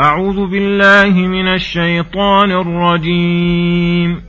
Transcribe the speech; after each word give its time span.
أعوذ 0.00 0.46
بالله 0.46 1.28
من 1.28 1.48
الشيطان 1.48 2.50
الرجيم. 2.50 4.22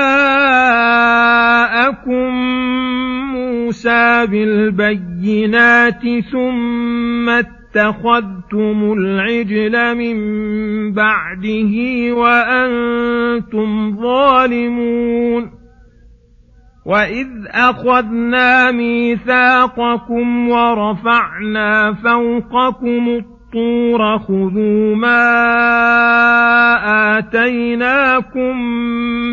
موسى 3.36 4.25
بالبينات 4.28 6.02
ثم 6.31 7.29
اتخذتم 7.29 8.94
العجل 8.97 9.96
من 9.98 10.18
بعده 10.94 11.74
وأنتم 12.13 13.98
ظالمون. 14.02 15.60
وإذ 16.86 17.27
أخذنا 17.48 18.72
ميثاقكم 18.72 20.50
ورفعنا 20.50 21.94
فوقكم 21.94 23.09
الطور 23.09 24.20
خذوا 24.20 24.95
ما 24.95 25.17
آتيناكم 27.17 28.53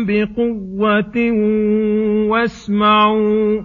بقوة 0.05 1.31
واسمعوا 2.29 3.61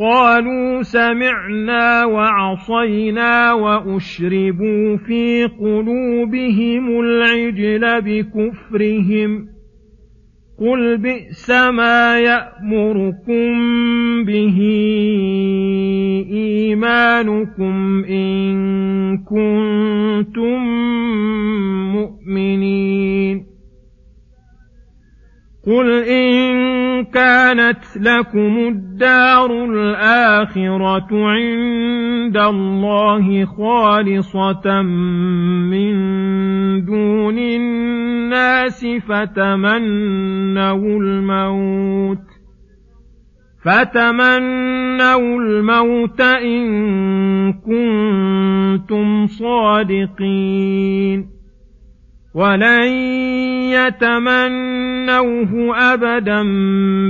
قالوا 0.00 0.82
سمعنا 0.82 2.04
وعصينا 2.04 3.52
وأشربوا 3.52 4.96
في 4.96 5.44
قلوبهم 5.44 7.00
العجل 7.00 8.00
بكفرهم 8.00 9.51
قل 10.59 10.97
بئس 10.97 11.49
ما 11.49 12.19
يأمركم 12.19 13.53
به 14.25 14.57
إيمانكم 16.31 18.03
إن 18.03 18.57
كنتم 19.17 20.59
مؤمنين 21.95 23.45
قل 25.65 25.91
إن 26.03 26.80
كانت 27.04 27.78
لكم 27.96 28.68
الدار 28.68 29.64
الآخرة 29.64 31.08
عند 31.12 32.36
الله 32.36 33.44
خالصة 33.44 34.82
من 34.82 35.94
دون 36.84 37.38
الناس 37.38 38.86
فتمنوا 39.08 41.00
الموت 41.00 42.18
فتمنوا 43.64 45.40
الموت 45.40 46.20
إن 46.20 47.52
كنتم 47.52 49.26
صادقين 49.26 51.26
ولن 52.34 52.88
يتمنوه 53.72 55.52
أبدا 55.92 56.42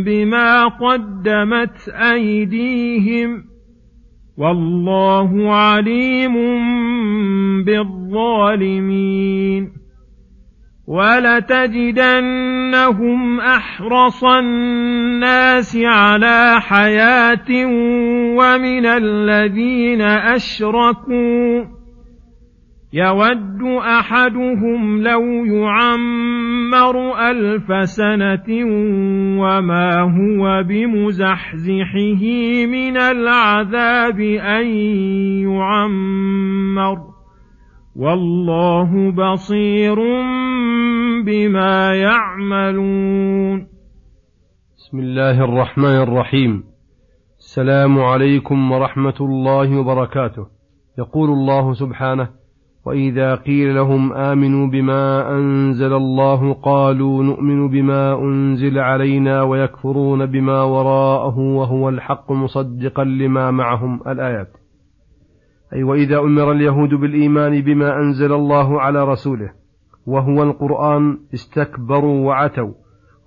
بما 0.04 0.68
قدمت 0.68 1.88
أيديهم 1.88 3.44
والله 4.36 5.54
عليم 5.54 6.34
بالظالمين 7.64 9.12
ولتجدنهم 10.86 12.20
أحرص 13.40 14.24
الناس 14.24 15.76
على 15.76 16.60
حياة 16.60 17.66
ومن 18.36 18.86
الذين 18.86 20.02
أشركوا 20.02 21.64
يود 22.92 23.62
أحدهم 23.78 25.02
لو 25.02 25.22
يعمر 25.44 26.51
الف 26.74 27.88
سنه 27.88 28.48
وما 29.42 30.00
هو 30.00 30.62
بمزحزحه 30.62 32.24
من 32.66 32.96
العذاب 32.96 34.20
ان 34.20 34.66
يعمر 35.48 36.98
والله 37.96 39.10
بصير 39.10 39.96
بما 41.26 41.94
يعملون. 41.94 43.66
بسم 44.76 44.98
الله 44.98 45.44
الرحمن 45.44 46.02
الرحيم. 46.02 46.64
السلام 47.38 47.98
عليكم 47.98 48.72
ورحمة 48.72 49.18
الله 49.20 49.78
وبركاته. 49.78 50.46
يقول 50.98 51.30
الله 51.30 51.72
سبحانه 51.72 52.41
واذا 52.84 53.34
قيل 53.34 53.74
لهم 53.74 54.12
امنوا 54.12 54.66
بما 54.66 55.30
انزل 55.38 55.92
الله 55.92 56.52
قالوا 56.52 57.22
نؤمن 57.22 57.68
بما 57.68 58.18
انزل 58.18 58.78
علينا 58.78 59.42
ويكفرون 59.42 60.26
بما 60.26 60.62
وراءه 60.62 61.38
وهو 61.38 61.88
الحق 61.88 62.32
مصدقا 62.32 63.04
لما 63.04 63.50
معهم 63.50 64.00
الايات. 64.06 64.56
أي 65.74 65.82
واذا 65.82 66.18
أمر 66.18 66.52
اليهود 66.52 66.94
بالايمان 66.94 67.60
بما 67.60 67.96
انزل 67.96 68.32
الله 68.32 68.80
على 68.80 69.04
رسوله 69.04 69.52
وهو 70.06 70.42
القران 70.42 71.18
استكبروا 71.34 72.26
وعتوا 72.26 72.72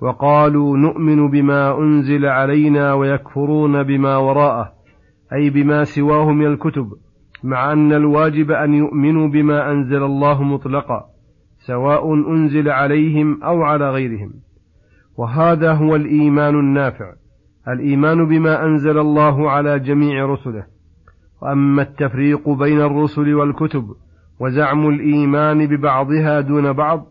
وقالوا 0.01 0.77
نؤمن 0.77 1.29
بما 1.29 1.77
انزل 1.77 2.25
علينا 2.25 2.93
ويكفرون 2.93 3.83
بما 3.83 4.17
وراءه 4.17 4.73
أي 5.33 5.49
بما 5.49 5.83
سواه 5.83 6.31
من 6.31 6.45
الكتب 6.45 6.91
مع 7.43 7.71
أن 7.73 7.93
الواجب 7.93 8.51
أن 8.51 8.73
يؤمنوا 8.73 9.27
بما 9.27 9.71
أنزل 9.71 10.03
الله 10.03 10.43
مطلقا 10.43 11.05
سواء 11.59 12.13
أنزل 12.13 12.69
عليهم 12.69 13.43
أو 13.43 13.63
على 13.63 13.91
غيرهم. 13.91 14.33
وهذا 15.17 15.73
هو 15.73 15.95
الإيمان 15.95 16.59
النافع 16.59 17.13
الإيمان 17.67 18.25
بما 18.25 18.65
أنزل 18.65 18.97
الله 18.97 19.51
على 19.51 19.79
جميع 19.79 20.25
رسله. 20.25 20.65
وأما 21.41 21.81
التفريق 21.81 22.49
بين 22.49 22.81
الرسل 22.81 23.33
والكتب 23.33 23.87
وزعم 24.39 24.89
الإيمان 24.89 25.67
ببعضها 25.67 26.41
دون 26.41 26.73
بعض 26.73 27.05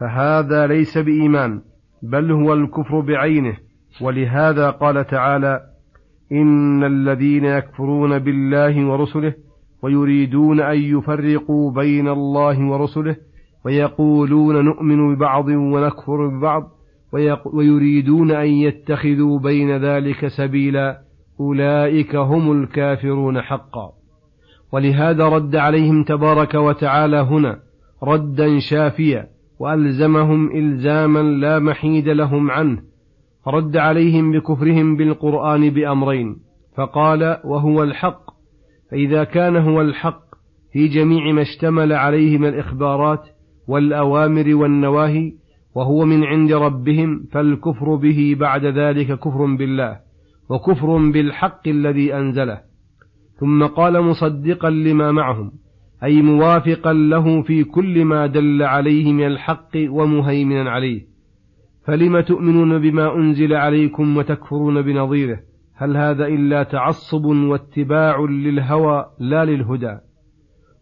فهذا 0.00 0.66
ليس 0.66 0.98
بإيمان 0.98 1.60
بل 2.02 2.32
هو 2.32 2.54
الكفر 2.54 3.00
بعينه. 3.00 3.56
ولهذا 4.00 4.70
قال 4.70 5.06
تعالى 5.06 5.75
إن 6.32 6.84
الذين 6.84 7.44
يكفرون 7.44 8.18
بالله 8.18 8.86
ورسله 8.86 9.34
ويريدون 9.82 10.60
أن 10.60 10.78
يفرقوا 10.78 11.70
بين 11.70 12.08
الله 12.08 12.68
ورسله 12.70 13.16
ويقولون 13.64 14.64
نؤمن 14.64 15.14
ببعض 15.14 15.48
ونكفر 15.48 16.26
ببعض 16.26 16.70
ويريدون 17.52 18.30
أن 18.30 18.46
يتخذوا 18.46 19.38
بين 19.38 19.76
ذلك 19.76 20.28
سبيلا 20.28 21.00
أولئك 21.40 22.16
هم 22.16 22.62
الكافرون 22.62 23.40
حقا. 23.42 23.92
ولهذا 24.72 25.28
رد 25.28 25.56
عليهم 25.56 26.04
تبارك 26.04 26.54
وتعالى 26.54 27.16
هنا 27.16 27.58
ردا 28.02 28.58
شافيا 28.58 29.26
وألزمهم 29.58 30.50
إلزاما 30.56 31.22
لا 31.22 31.58
محيد 31.58 32.08
لهم 32.08 32.50
عنه 32.50 32.82
رد 33.48 33.76
عليهم 33.76 34.32
بكفرهم 34.32 34.96
بالقرآن 34.96 35.70
بأمرين 35.70 36.36
فقال 36.76 37.40
وهو 37.44 37.82
الحق. 37.82 38.36
فإذا 38.90 39.24
كان 39.24 39.56
هو 39.56 39.80
الحق 39.80 40.20
في 40.72 40.88
جميع 40.88 41.32
ما 41.32 41.42
اشتمل 41.42 41.92
عليه 41.92 42.38
من 42.38 42.48
الإخبارات 42.48 43.20
والأوامر 43.68 44.54
والنواهي 44.54 45.32
وهو 45.74 46.04
من 46.04 46.24
عند 46.24 46.52
ربهم 46.52 47.24
فالكفر 47.32 47.94
به 47.94 48.36
بعد 48.40 48.64
ذلك 48.64 49.18
كفر 49.18 49.56
بالله 49.56 49.98
وكفر 50.50 51.10
بالحق 51.10 51.68
الذي 51.68 52.14
أنزله. 52.14 52.60
ثم 53.40 53.66
قال 53.66 54.02
مصدقا 54.02 54.70
لما 54.70 55.12
معهم 55.12 55.52
أي 56.04 56.22
موافقا 56.22 56.92
له 56.92 57.42
في 57.42 57.64
كل 57.64 58.04
ما 58.04 58.26
دل 58.26 58.62
عليه 58.62 59.12
من 59.12 59.26
الحق 59.26 59.70
ومهيمنا 59.76 60.70
عليه. 60.70 61.15
فلم 61.86 62.20
تؤمنون 62.20 62.78
بما 62.78 63.14
أنزل 63.16 63.54
عليكم 63.54 64.16
وتكفرون 64.16 64.82
بنظيره؟ 64.82 65.40
هل 65.74 65.96
هذا 65.96 66.26
إلا 66.26 66.62
تعصب 66.62 67.24
واتباع 67.24 68.20
للهوى 68.20 69.06
لا 69.18 69.44
للهدى؟ 69.44 69.98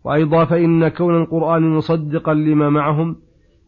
وأيضا 0.05 0.45
فإن 0.45 0.89
كون 0.89 1.17
القرآن 1.23 1.63
مصدقا 1.63 2.35
لما 2.35 2.71
معهم 2.71 3.17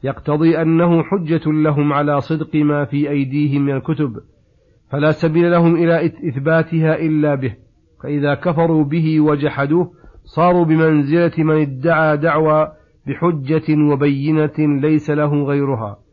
يقتضي 0.05 0.62
أنه 0.62 1.03
حجة 1.03 1.53
لهم 1.53 1.93
على 1.93 2.21
صدق 2.21 2.56
ما 2.56 2.85
في 2.85 3.11
أيديهم 3.11 3.62
من 3.62 3.77
الكتب 3.77 4.17
فلا 4.91 5.11
سبيل 5.12 5.50
لهم 5.50 5.75
إلى 5.75 6.06
إثباتها 6.06 6.99
إلا 6.99 7.35
به 7.35 7.56
فإذا 8.03 8.35
كفروا 8.35 8.85
به 8.85 9.21
وجحدوه 9.21 9.93
صاروا 10.25 10.65
بمنزلة 10.65 11.32
من 11.39 11.61
ادعى 11.61 12.17
دعوى 12.17 12.73
بحجة 13.06 13.93
وبينة 13.93 14.81
ليس 14.81 15.11
له 15.11 15.44
غيرها. 15.44 16.06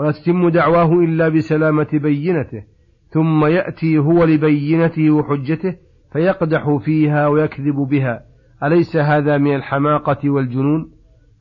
ولا 0.00 0.12
تتم 0.12 0.48
دعواه 0.48 0.92
إلا 0.92 1.28
بسلامة 1.28 1.88
بينته 1.92 2.62
ثم 3.08 3.44
يأتي 3.44 3.98
هو 3.98 4.24
لبينته 4.24 5.10
وحجته 5.10 5.76
فيقدح 6.12 6.76
فيها 6.84 7.26
ويكذب 7.26 7.74
بها. 7.74 8.22
أليس 8.64 8.96
هذا 8.96 9.38
من 9.38 9.54
الحماقة 9.54 10.30
والجنون؟ 10.30 10.90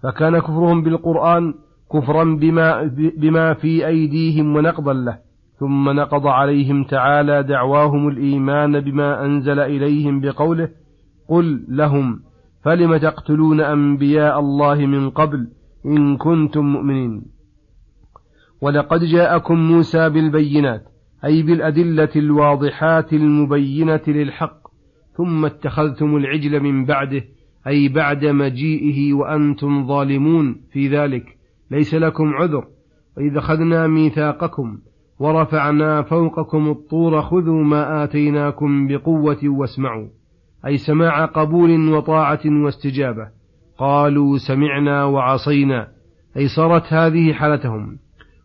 فكان 0.04 0.40
كفرهم 0.40 0.84
بالقرآن 0.84 1.54
كفرا 1.94 2.24
بما, 2.24 2.92
بما 3.18 3.54
في 3.54 3.88
أيديهم 3.88 4.56
ونقضا 4.56 4.94
له. 4.94 5.18
ثم 5.60 5.90
نقض 5.90 6.28
عليهم 6.28 6.84
تعالى 6.84 7.44
دعواهم 7.44 8.08
الإيمان 8.08 8.80
بما 8.80 9.26
أنزل 9.26 9.60
إليهم 9.60 10.22
بقوله 10.22 10.70
قل 11.30 11.66
لهم 11.70 12.20
فلم 12.64 12.98
تقتلون 12.98 13.62
أنبياء 13.62 14.40
الله 14.40 14.76
من 14.76 15.10
قبل 15.10 15.48
إن 15.86 16.18
كنتم 16.18 16.66
مؤمنين؟ 16.66 17.39
ولقد 18.62 19.04
جاءكم 19.04 19.56
موسى 19.56 20.10
بالبينات 20.10 20.84
أي 21.26 21.42
بالأدلة 21.42 22.10
الواضحات 22.16 23.14
المبينة 23.14 24.02
للحق 24.08 24.68
ثم 25.18 25.46
اتخذتم 25.46 26.16
العجل 26.18 26.60
من 26.60 26.86
بعده 26.86 27.24
أي 27.68 27.88
بعد 27.88 28.26
مجيئه 28.26 29.14
وأنتم 29.14 29.88
ظالمون 29.88 30.62
في 30.72 30.88
ذلك 30.88 31.38
ليس 31.72 31.94
لكم 31.94 32.34
عذر 32.34 32.68
وإذ 33.18 33.38
أخذنا 33.38 33.88
ميثاقكم 33.88 34.78
ورفعنا 35.20 36.02
فوقكم 36.02 36.70
الطور 36.70 37.22
خذوا 37.22 37.64
ما 37.64 38.04
آتيناكم 38.04 38.88
بقوة 38.88 39.40
واسمعوا 39.44 40.08
أي 40.66 40.78
سماع 40.78 41.26
قبول 41.26 41.90
وطاعة 41.94 42.42
واستجابة 42.46 43.28
قالوا 43.78 44.38
سمعنا 44.38 45.04
وعصينا 45.04 45.88
أي 46.38 46.48
صارت 46.48 46.94
هذه 46.94 47.34
حالتهم. 47.34 47.98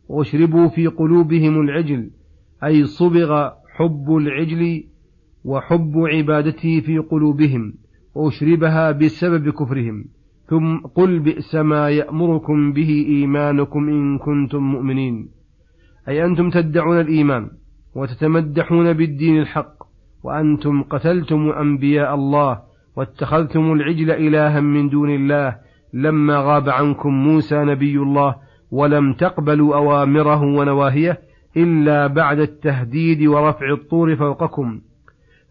وأشربوا 0.08 0.68
في 0.68 0.86
قلوبهم 0.86 1.60
العجل 1.60 2.10
أي 2.64 2.84
صبغ 2.84 3.50
حب 3.74 4.16
العجل 4.16 4.84
وحب 5.44 5.92
عبادته 5.96 6.80
في 6.80 6.98
قلوبهم 6.98 7.74
وأشربها 8.14 8.92
بسبب 8.92 9.50
كفرهم. 9.50 10.04
ثم 10.46 10.76
قل 10.76 11.18
بئس 11.18 11.54
ما 11.54 11.90
يأمركم 11.90 12.72
به 12.72 13.04
إيمانكم 13.08 13.88
إن 13.88 14.18
كنتم 14.18 14.62
مؤمنين. 14.62 15.28
أي 16.08 16.24
أنتم 16.24 16.50
تدعون 16.50 17.00
الإيمان 17.00 17.50
وتتمدحون 17.94 18.92
بالدين 18.92 19.38
الحق 19.38 19.74
وأنتم 20.24 20.82
قتلتم 20.82 21.50
أنبياء 21.50 22.14
الله 22.14 22.62
واتخذتم 22.96 23.72
العجل 23.72 24.10
إلها 24.10 24.60
من 24.60 24.88
دون 24.88 25.10
الله 25.10 25.56
لما 25.92 26.38
غاب 26.38 26.68
عنكم 26.68 27.10
موسى 27.10 27.64
نبي 27.64 27.98
الله 27.98 28.36
ولم 28.74 29.12
تقبلوا 29.12 29.76
أوامره 29.76 30.42
ونواهيه 30.42 31.18
إلا 31.56 32.06
بعد 32.06 32.38
التهديد 32.38 33.26
ورفع 33.26 33.72
الطور 33.72 34.16
فوقكم. 34.16 34.80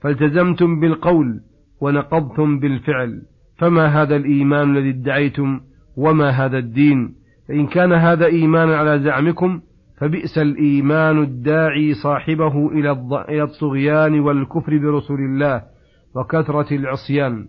فالتزمتم 0.02 0.80
بالقول 0.80 1.42
ونقضتم 1.82 2.60
بالفعل. 2.60 3.22
فما 3.58 3.86
هذا 3.86 4.16
الإيمان 4.16 4.78
الذي 4.78 4.90
ادعيتم؟ 4.90 5.60
وما 5.98 6.30
هذا 6.30 6.58
الدين؟ 6.58 7.16
فإن 7.48 7.68
كان 7.68 7.94
هذا 7.94 8.26
إيمانا 8.26 8.78
على 8.78 9.00
زعمكم 9.00 9.62
فبئس 9.98 10.38
الإيمان 10.38 11.24
الداعي 11.24 11.94
صاحبه 11.94 12.72
إلى 12.72 13.44
الطغيان 13.44 14.20
والكفر 14.20 14.78
برسول 14.78 15.20
الله 15.20 15.64
وكثرة 16.16 16.74
العصيان. 16.74 17.48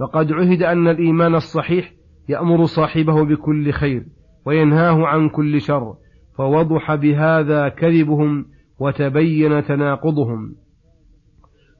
وقد 0.00 0.32
عهد 0.32 0.62
أن 0.62 0.88
الإيمان 0.88 1.34
الصحيح 1.34 1.92
يأمر 2.28 2.64
صاحبه 2.64 3.24
بكل 3.24 3.70
خير. 3.70 4.02
وينهاه 4.46 5.06
عن 5.06 5.28
كل 5.28 5.60
شر 5.60 5.94
فوضح 6.36 6.94
بهذا 6.94 7.68
كذبهم 7.68 8.46
وتبين 8.78 9.64
تناقضهم. 9.64 10.54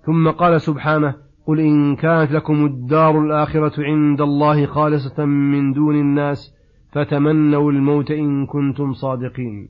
ثم 0.07 0.31
قال 0.31 0.61
سبحانه 0.61 1.15
قل 1.47 1.61
إن 1.61 1.97
كانت 1.97 2.33
لكم 2.33 2.67
الدار 2.67 3.21
الآخرة 3.21 3.85
عند 3.85 4.21
الله 4.21 4.67
خالصة 4.67 5.25
من 5.25 5.73
دون 5.73 5.95
الناس 5.95 6.55
فتمنوا 6.93 7.73
الموت 7.73 8.11
إن 8.11 8.47
كنتم 8.47 8.93
صادقين. 8.93 9.69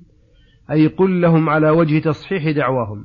أي 0.71 0.87
قل 0.87 1.21
لهم 1.21 1.49
على 1.49 1.71
وجه 1.71 1.99
تصحيح 1.99 2.51
دعواهم 2.51 3.05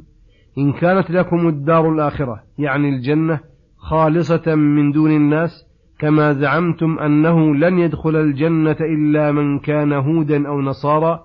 إن 0.57 0.73
كانت 0.73 1.11
لكم 1.11 1.47
الدار 1.47 1.93
الآخرة 1.93 2.43
يعني 2.57 2.89
الجنة 2.89 3.39
خالصة 3.77 4.55
من 4.55 4.91
دون 4.91 5.11
الناس 5.11 5.66
كما 5.99 6.33
زعمتم 6.33 6.99
أنه 6.99 7.55
لن 7.55 7.79
يدخل 7.79 8.15
الجنة 8.15 8.77
إلا 8.81 9.31
من 9.31 9.59
كان 9.59 9.93
هودا 9.93 10.47
أو 10.47 10.61
نصارى 10.61 11.19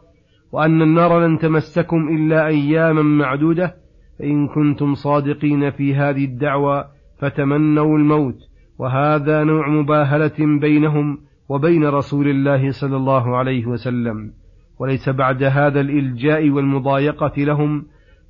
وأن 0.52 0.82
النار 0.82 1.26
لن 1.26 1.38
تمسكم 1.38 2.08
إلا 2.08 2.46
أياما 2.46 3.02
معدودة 3.02 3.74
فإن 4.18 4.48
كنتم 4.48 4.94
صادقين 4.94 5.70
في 5.70 5.94
هذه 5.94 6.24
الدعوة 6.24 6.84
فتمنوا 7.18 7.98
الموت. 7.98 8.38
وهذا 8.78 9.44
نوع 9.44 9.68
مباهلة 9.68 10.58
بينهم 10.60 11.18
وبين 11.48 11.84
رسول 11.84 12.28
الله 12.28 12.70
صلى 12.70 12.96
الله 12.96 13.36
عليه 13.36 13.66
وسلم. 13.66 14.30
وليس 14.78 15.08
بعد 15.08 15.42
هذا 15.42 15.80
الإلجاء 15.80 16.50
والمضايقة 16.50 17.32
لهم 17.38 17.84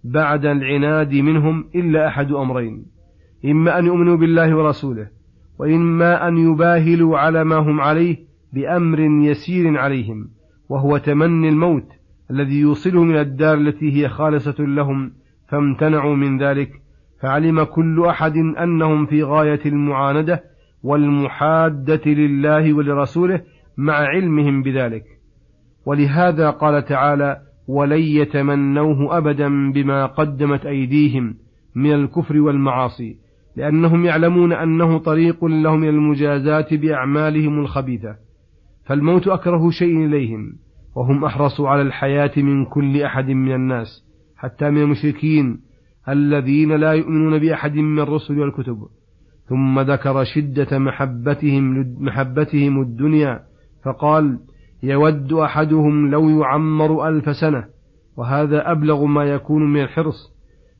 بعد 0.04 0.46
العناد 0.46 1.14
منهم 1.14 1.64
إلا 1.74 2.08
أحد 2.08 2.32
أمرين. 2.32 2.84
إما 3.44 3.78
أن 3.78 3.86
يؤمنوا 3.86 4.16
بالله 4.16 4.56
ورسوله 4.56 5.21
وإما 5.58 6.28
أن 6.28 6.36
يباهلوا 6.36 7.18
على 7.18 7.44
ما 7.44 7.56
هم 7.56 7.80
عليه 7.80 8.16
بأمر 8.52 9.00
يسير 9.00 9.78
عليهم 9.78 10.28
وهو 10.68 10.96
تمني 10.96 11.48
الموت 11.48 11.86
الذي 12.30 12.60
يوصلهم 12.60 13.10
إلى 13.10 13.20
الدار 13.20 13.54
التي 13.54 13.92
هي 13.92 14.08
خالصة 14.08 14.54
لهم 14.58 15.12
فامتنعوا 15.48 16.16
من 16.16 16.42
ذلك 16.42 16.82
فعلم 17.20 17.62
كل 17.62 18.04
أحد 18.06 18.36
أنهم 18.36 19.06
في 19.06 19.22
غاية 19.22 19.60
المعاندة 19.66 20.42
والمحادة 20.82 22.10
لله 22.10 22.72
ولرسوله 22.72 23.42
مع 23.76 23.94
علمهم 23.94 24.62
بذلك. 24.62 25.04
ولهذا 25.86 26.50
قال 26.50 26.84
تعالى 26.84 27.40
ولن 27.68 28.02
يتمنوه 28.02 29.18
أبدا 29.18 29.72
بما 29.72 30.06
قدمت 30.06 30.66
أيديهم 30.66 31.34
من 31.74 31.92
الكفر 31.92 32.40
والمعاصي 32.40 33.16
لأنهم 33.56 34.04
يعلمون 34.04 34.52
أنه 34.52 34.98
طريق 34.98 35.44
لهم 35.44 35.82
إلى 35.82 35.90
المجازات 35.90 36.74
بأعمالهم 36.74 37.60
الخبيثة 37.60 38.16
فالموت 38.84 39.28
أكره 39.28 39.70
شيء 39.70 40.06
إليهم 40.06 40.52
وهم 40.96 41.24
أحرصوا 41.24 41.68
على 41.68 41.82
الحياة 41.82 42.32
من 42.36 42.64
كل 42.64 43.02
أحد 43.02 43.30
من 43.30 43.54
الناس 43.54 44.04
حتى 44.36 44.70
من 44.70 44.82
المشركين 44.82 45.60
الذين 46.08 46.72
لا 46.72 46.92
يؤمنون 46.92 47.38
بأحد 47.38 47.74
من 47.74 48.00
الرسل 48.00 48.38
والكتب. 48.38 48.86
ثم 49.48 49.80
ذكر 49.80 50.24
شدة 50.24 50.78
محبتهم 50.78 51.94
محبتهم 52.00 52.80
الدنيا 52.80 53.40
فقال 53.84 54.38
يود 54.82 55.32
أحدهم 55.32 56.10
لو 56.10 56.28
يعمر 56.28 57.08
ألف 57.08 57.36
سنة 57.36 57.64
وهذا 58.16 58.70
أبلغ 58.70 59.04
ما 59.04 59.24
يكون 59.24 59.72
من 59.72 59.82
الحرص 59.82 60.32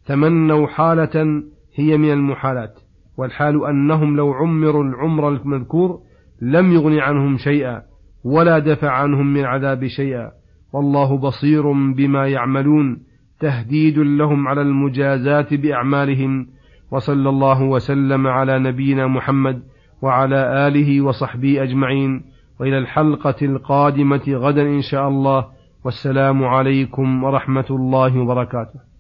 تمنوا 0.07 0.67
حالة 0.67 1.43
هي 1.75 1.97
من 1.97 2.13
المحالات 2.13 2.81
والحال 3.17 3.67
أنهم 3.67 4.17
لو 4.17 4.33
عمروا 4.33 4.85
العمر 4.85 5.29
المذكور 5.29 6.01
لم 6.43 6.73
يغن 6.73 6.99
عنهم 6.99 7.37
شيئا 7.37 7.83
ولا 8.25 8.59
دفع 8.59 8.91
عنهم 8.91 9.33
من 9.33 9.45
عذاب 9.45 9.87
شيئا. 9.87 10.31
والله 10.73 11.19
بصير 11.19 11.73
بما 11.73 12.29
يعملون 12.29 13.03
تهديد 13.41 13.99
لهم 13.99 14.49
على 14.49 14.63
المجازات 14.63 15.55
بأعمالهم. 15.55 16.47
وصلى 16.91 17.29
الله 17.29 17.63
وسلم 17.63 18.27
على 18.27 18.59
نبينا 18.59 19.07
محمد 19.07 19.63
وعلى 20.03 20.69
آله 20.69 21.01
وصحبه 21.01 21.63
أجمعين. 21.63 22.23
وإلى 22.61 22.79
الحلقة 22.79 23.35
القادمة 23.43 24.23
غدا 24.29 24.63
إن 24.63 24.83
شاء 24.83 25.09
الله. 25.09 25.47
والسلام 25.85 26.45
عليكم 26.45 27.25
ورحمة 27.25 27.67
الله 27.71 28.19
وبركاته. 28.19 28.92